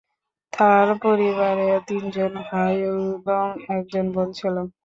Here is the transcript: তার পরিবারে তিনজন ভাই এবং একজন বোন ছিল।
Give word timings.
তার 0.53 0.87
পরিবারে 1.03 1.69
তিনজন 1.87 2.31
ভাই 2.43 2.73
এবং 2.89 3.45
একজন 3.71 4.05
বোন 4.13 4.27
ছিল। 4.37 4.55